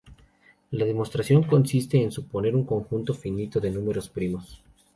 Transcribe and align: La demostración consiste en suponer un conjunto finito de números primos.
La 0.71 0.83
demostración 0.85 1.43
consiste 1.43 2.01
en 2.01 2.09
suponer 2.11 2.55
un 2.55 2.65
conjunto 2.65 3.13
finito 3.13 3.59
de 3.59 3.69
números 3.69 4.09
primos. 4.09 4.63